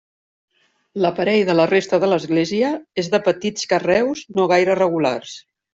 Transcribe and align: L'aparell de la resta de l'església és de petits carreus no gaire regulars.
L'aparell 1.05 1.43
de 1.51 1.55
la 1.59 1.67
resta 1.73 2.01
de 2.05 2.09
l'església 2.13 2.73
és 3.03 3.13
de 3.17 3.23
petits 3.31 3.71
carreus 3.75 4.27
no 4.41 4.53
gaire 4.55 4.83
regulars. 4.87 5.43